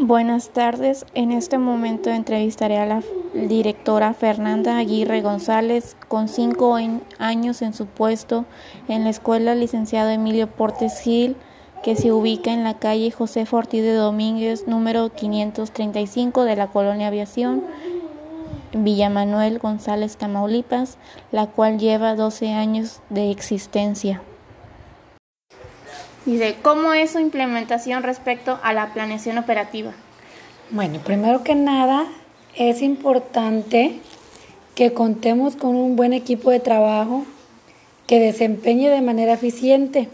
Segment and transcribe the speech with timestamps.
[0.00, 1.04] Buenas tardes.
[1.14, 3.02] En este momento entrevistaré a la
[3.34, 6.78] directora Fernanda Aguirre González, con cinco
[7.18, 8.44] años en su puesto
[8.86, 11.34] en la Escuela Licenciado Emilio Portes Gil,
[11.82, 17.08] que se ubica en la calle José Ortiz de Domínguez, número 535 de la Colonia
[17.08, 17.64] Aviación,
[18.72, 20.96] Villa Manuel González, Tamaulipas,
[21.32, 24.22] la cual lleva 12 años de existencia.
[26.28, 29.92] Dice, ¿cómo es su implementación respecto a la planeación operativa?
[30.68, 32.04] Bueno, primero que nada,
[32.54, 33.94] es importante
[34.74, 37.24] que contemos con un buen equipo de trabajo
[38.06, 40.10] que desempeñe de manera eficiente.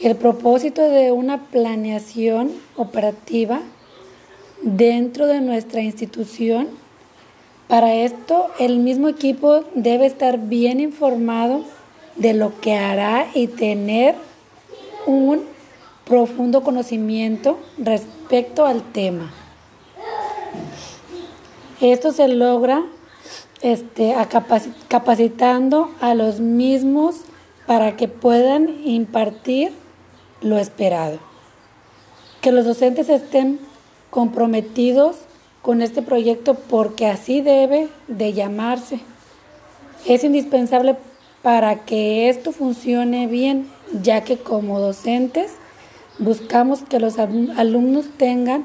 [0.00, 3.62] El propósito de una planeación operativa
[4.60, 6.68] dentro de nuestra institución,
[7.68, 11.64] para esto el mismo equipo debe estar bien informado
[12.16, 14.14] de lo que hará y tener
[15.06, 15.44] un
[16.04, 19.30] profundo conocimiento respecto al tema.
[21.80, 22.82] Esto se logra
[23.62, 24.14] este,
[24.88, 27.16] capacitando a los mismos
[27.66, 29.72] para que puedan impartir
[30.40, 31.18] lo esperado.
[32.40, 33.60] Que los docentes estén
[34.10, 35.16] comprometidos
[35.62, 39.00] con este proyecto porque así debe de llamarse.
[40.06, 40.96] Es indispensable
[41.42, 43.68] para que esto funcione bien
[44.02, 45.52] ya que como docentes
[46.18, 48.64] buscamos que los alumnos tengan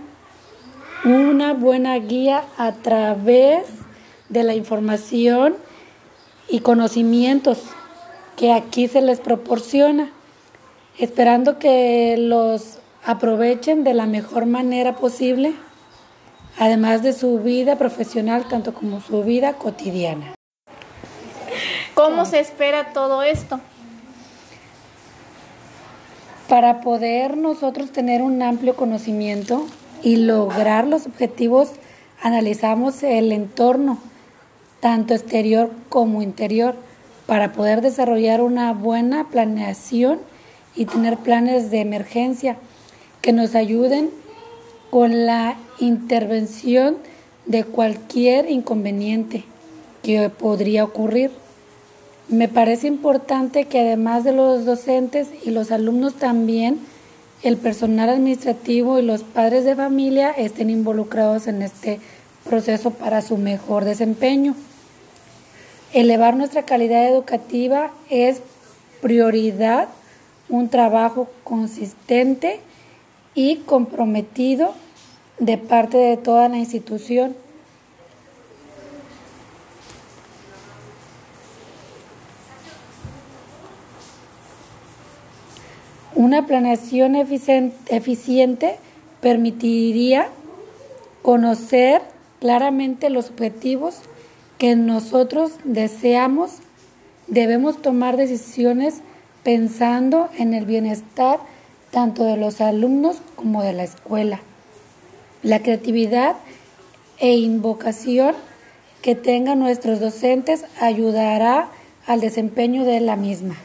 [1.06, 3.64] una buena guía a través
[4.30, 5.56] de la información
[6.50, 7.60] y conocimientos
[8.36, 10.12] que aquí se les proporciona,
[10.98, 15.54] esperando que los aprovechen de la mejor manera posible,
[16.58, 20.36] además de su vida profesional, tanto como su vida cotidiana.
[21.96, 23.62] ¿Cómo se espera todo esto?
[26.50, 29.66] Para poder nosotros tener un amplio conocimiento
[30.04, 31.70] y lograr los objetivos,
[32.22, 33.98] analizamos el entorno,
[34.82, 36.76] tanto exterior como interior,
[37.28, 40.20] para poder desarrollar una buena planeación
[40.76, 42.58] y tener planes de emergencia
[43.22, 44.10] que nos ayuden
[44.92, 46.98] con la intervención
[47.46, 49.46] de cualquier inconveniente
[50.04, 51.45] que podría ocurrir.
[52.28, 56.80] Me parece importante que además de los docentes y los alumnos también,
[57.44, 62.00] el personal administrativo y los padres de familia estén involucrados en este
[62.44, 64.56] proceso para su mejor desempeño.
[65.94, 68.42] Elevar nuestra calidad educativa es
[69.02, 69.90] prioridad,
[70.50, 72.60] un trabajo consistente
[73.36, 74.74] y comprometido
[75.38, 77.36] de parte de toda la institución.
[86.16, 88.78] Una planeación eficiente
[89.20, 90.30] permitiría
[91.22, 92.02] conocer
[92.40, 93.98] claramente los objetivos
[94.58, 96.60] que nosotros deseamos.
[97.28, 99.02] Debemos tomar decisiones
[99.44, 101.40] pensando en el bienestar
[101.92, 104.40] tanto de los alumnos como de la escuela.
[105.44, 106.38] La creatividad
[107.20, 108.36] e invocación
[109.02, 111.68] que tengan nuestros docentes ayudará
[112.08, 113.58] al desempeño de la misma.